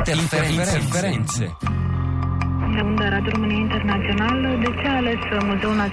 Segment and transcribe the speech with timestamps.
[0.00, 0.78] Interferenze.
[0.78, 1.79] Interferenze.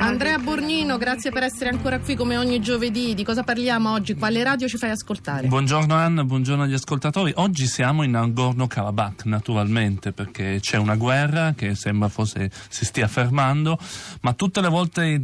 [0.00, 3.14] Andrea Borgnino, grazie per essere ancora qui come ogni giovedì.
[3.14, 4.14] Di cosa parliamo oggi?
[4.14, 5.46] Quale radio ci fai ascoltare?
[5.46, 7.32] Buongiorno Anna, buongiorno agli ascoltatori.
[7.36, 13.78] Oggi siamo in Nagorno-Karabakh, naturalmente, perché c'è una guerra che sembra forse si stia fermando,
[14.20, 15.18] ma tutte le volte,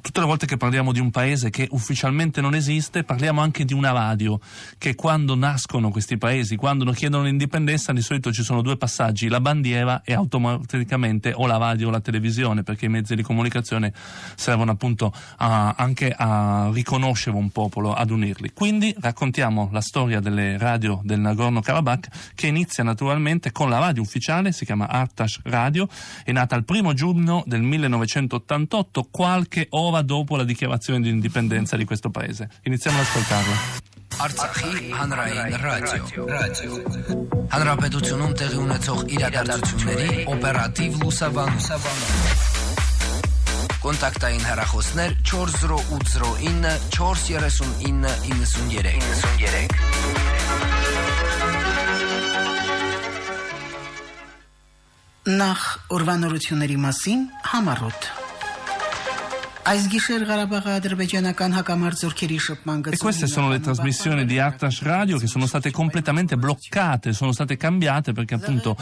[0.00, 3.74] tutte le volte che parliamo di un paese che ufficialmente non esiste, parliamo anche di
[3.74, 4.40] una radio,
[4.78, 9.42] che quando nascono questi paesi, quando chiedono l'indipendenza, di solito ci sono due passaggi, la
[9.42, 13.92] bandiera e automaticamente o la radio o la televisione, perché i mezzi di comunicazione
[14.36, 18.52] servono appunto a, anche a riconoscere un popolo, ad unirli.
[18.54, 24.52] Quindi raccontiamo la storia delle radio del Nagorno-Karabakh che inizia naturalmente con la radio ufficiale,
[24.52, 25.88] si chiama Artash Radio,
[26.22, 31.84] è nata il primo giugno del 1988, qualche ora dopo la dichiarazione di indipendenza di
[31.84, 32.48] questo paese.
[32.62, 33.95] Iniziamo ad ascoltarla.
[34.16, 36.76] Արցախի հանրային ռադիո, ռադիո։
[37.52, 41.60] Հանրապետությունում տեղի ունեցող իրադարձությունների օպերատիվ լուսաբանում։
[43.84, 50.16] Կոնտակտային հեռախոսներ 40809 439 93
[55.26, 55.60] Նախ
[55.92, 57.20] ուրվանորությունների մասին
[57.52, 58.15] համառոտ
[62.94, 67.56] E queste sono le trasmissioni di Artash Radio che sono state completamente bloccate, sono state
[67.56, 68.76] cambiate perché appunto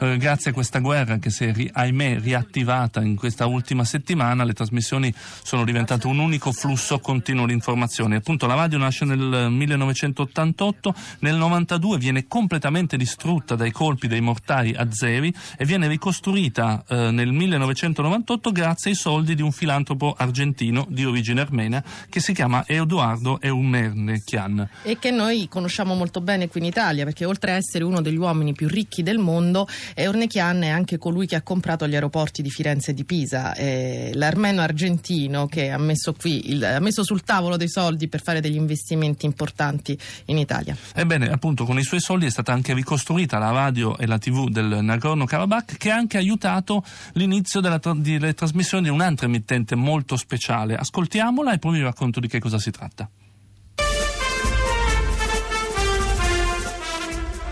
[0.00, 4.54] eh, grazie a questa guerra che si è ahimè riattivata in questa ultima settimana le
[4.54, 8.14] trasmissioni sono diventate un unico flusso continuo di informazioni.
[8.14, 14.74] Appunto la radio nasce nel 1988, nel 92 viene completamente distrutta dai colpi dei mortali
[14.74, 20.86] azeri e viene ricostruita eh, nel 1998 grazie ai soldi di un filantropo argentino argentino
[20.88, 24.68] di origine armena che si chiama Edoardo Eumernechian.
[24.82, 28.16] E che noi conosciamo molto bene qui in Italia perché oltre a essere uno degli
[28.16, 32.50] uomini più ricchi del mondo, Eumernechian è anche colui che ha comprato gli aeroporti di
[32.50, 33.52] Firenze e di Pisa.
[33.54, 38.22] È l'armeno argentino che ha messo, qui, il, ha messo sul tavolo dei soldi per
[38.22, 40.76] fare degli investimenti importanti in Italia.
[40.94, 44.48] Ebbene, appunto, con i suoi soldi è stata anche ricostruita la radio e la tv
[44.48, 50.75] del Nagorno-Karabakh che ha anche aiutato l'inizio della, delle trasmissioni di un'altra emittente molto speciale.
[50.75, 53.09] Ascoltiamola e poi vi racconto di che cosa si tratta.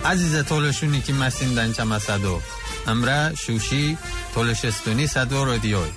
[0.06, 2.40] عزیز تولشونی که مسین دنچه مسدو
[2.88, 3.98] امره شوشی
[4.34, 5.90] تولشستونی صدو رادیوی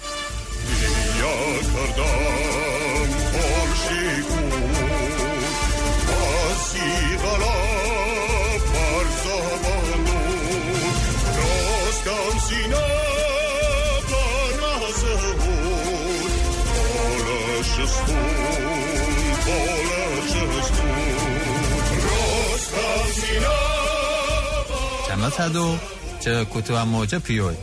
[25.22, 25.78] قیمت هدو
[26.20, 27.56] چه کتو هم موجه پیوی.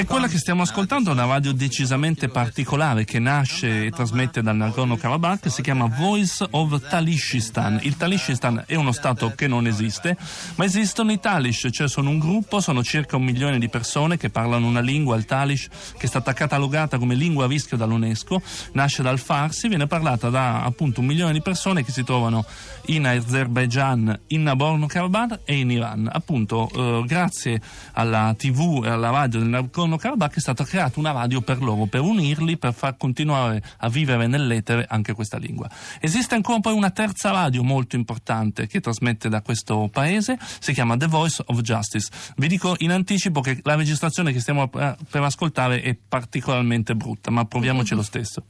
[0.00, 4.56] E quella che stiamo ascoltando è una radio decisamente particolare che nasce e trasmette dal
[4.56, 7.78] Nagorno-Karabakh, si chiama Voice of Talishistan.
[7.82, 10.16] Il Talishistan è uno stato che non esiste,
[10.56, 14.28] ma esistono i Talish, cioè sono un gruppo, sono circa un milione di persone che
[14.28, 19.04] parlano una lingua, il Talish, che è stata catalogata come lingua a rischio dall'UNESCO, nasce
[19.04, 22.44] dal Farsi, viene parlata da appunto un milione di persone che si trovano
[22.86, 26.10] in Azerbaijan, in Nagorno-Karabakh e in Iran.
[26.12, 27.60] Appunto, eh, grazie
[27.92, 32.00] alla TV e alla radio del Nagorno-Karabakh è stata creata una radio per loro, per
[32.00, 35.68] unirli, per far continuare a vivere nell'etere anche questa lingua.
[36.00, 40.96] Esiste ancora poi una terza radio molto importante che trasmette da questo paese, si chiama
[40.96, 42.10] The Voice of Justice.
[42.36, 47.44] Vi dico in anticipo che la registrazione che stiamo per ascoltare è particolarmente brutta, ma
[47.44, 48.44] proviamoci lo stesso.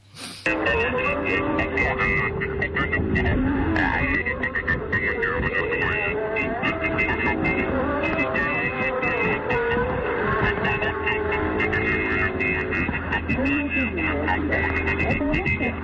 [15.19, 15.75] Gracias.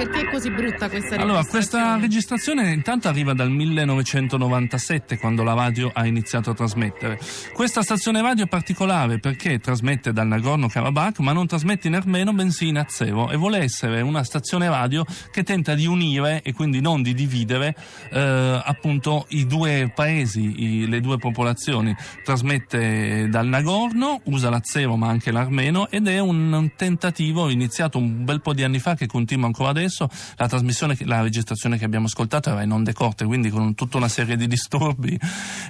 [0.00, 1.22] Perché è così brutta questa registrazione?
[1.22, 7.18] Allora, questa registrazione intanto arriva dal 1997, quando la radio ha iniziato a trasmettere.
[7.52, 12.68] Questa stazione radio è particolare perché trasmette dal Nagorno-Karabakh, ma non trasmette in armeno, bensì
[12.68, 17.02] in azevo, e vuole essere una stazione radio che tenta di unire e quindi non
[17.02, 17.76] di dividere
[18.10, 21.94] eh, appunto i due paesi, i, le due popolazioni.
[22.24, 28.24] Trasmette dal Nagorno, usa l'azevo ma anche l'armeno ed è un, un tentativo iniziato un
[28.24, 29.88] bel po' di anni fa che continua ancora adesso
[30.36, 34.08] la trasmissione, la registrazione che abbiamo ascoltato era in onde corte, quindi con tutta una
[34.08, 35.18] serie di disturbi.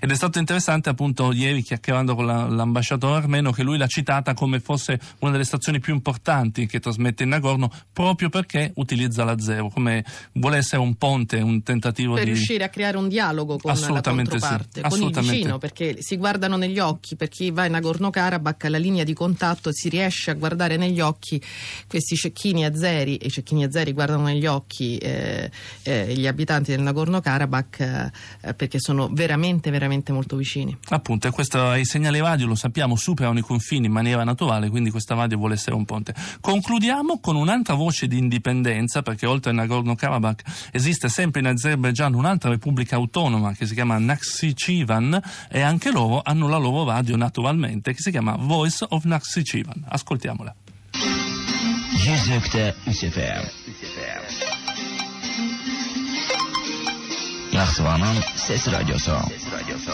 [0.01, 4.35] Ed è stato interessante appunto ieri chiacchierando con la, l'ambasciatore armeno che lui l'ha citata
[4.35, 9.39] come fosse una delle stazioni più importanti che trasmette in Nagorno proprio perché utilizza la
[9.39, 12.31] zero, come vuole essere un ponte, un tentativo per di...
[12.31, 16.57] riuscire a creare un dialogo con la controparte, sì, con il vicino, perché si guardano
[16.57, 20.77] negli occhi, per chi va in Nagorno-Karabakh la linea di contatto si riesce a guardare
[20.77, 21.41] negli occhi
[21.87, 25.51] questi cecchini azeri e i cecchini azeri guardano negli occhi eh,
[25.83, 30.77] eh, gli abitanti del Nagorno-Karabakh eh, perché sono veramente veramente molto vicini.
[30.89, 34.91] Appunto, e questo, i segnali radio lo sappiamo superano i confini in maniera naturale, quindi
[34.91, 36.15] questa radio vuole essere un ponte.
[36.41, 40.43] Concludiamo con un'altra voce di indipendenza perché oltre a Nagorno-Karabakh
[40.73, 45.21] esiste sempre in Azerbaijan un'altra repubblica autonoma che si chiama Nakhchivan
[45.51, 49.85] e anche loro hanno la loro radio naturalmente che si chiama Voice of Nakhchivan.
[49.89, 50.55] Ascoltiamola.
[52.05, 53.60] Yüzlükte Üsefer.
[57.61, 59.13] Naxçıvanın Ses Radiosu.
[59.29, 59.93] Ses Radiosu.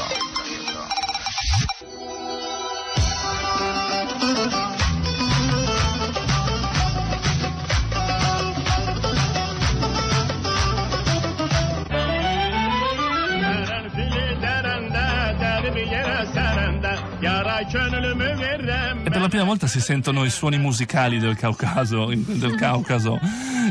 [13.50, 14.06] Dərəndə,
[14.44, 15.06] dərəndə,
[15.42, 16.95] dərəndə, dərəndə,
[17.58, 23.18] E per la prima volta si sentono i suoni musicali del Caucaso, del Caucaso.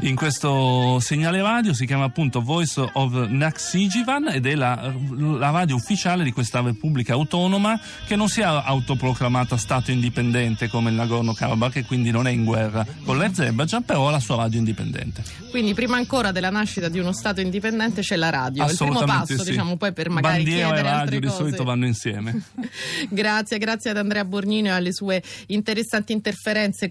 [0.01, 4.91] in questo segnale radio, si chiama appunto Voice of Naxigivan ed è la,
[5.37, 10.89] la, radio ufficiale di questa repubblica autonoma che non si è autoproclamata stato indipendente come
[10.89, 14.57] il Nagorno-Karabakh e quindi non è in guerra con l'Azerbaijan, però ha la sua radio
[14.57, 15.23] indipendente.
[15.51, 19.43] Quindi prima ancora della nascita di uno stato indipendente c'è la radio, il primo passo
[19.43, 19.51] sì.
[19.51, 22.41] diciamo poi per magari Bandiera chiedere e radio di solito vanno insieme.
[23.09, 26.83] grazie, grazie ad Andrea Bornino e alle sue interessanti interferenze